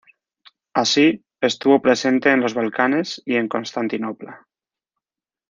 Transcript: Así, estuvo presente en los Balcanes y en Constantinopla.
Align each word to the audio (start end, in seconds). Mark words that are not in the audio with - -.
Así, 0.73 1.23
estuvo 1.41 1.79
presente 1.79 2.31
en 2.31 2.39
los 2.39 2.55
Balcanes 2.55 3.21
y 3.23 3.35
en 3.35 3.47
Constantinopla. 3.47 4.47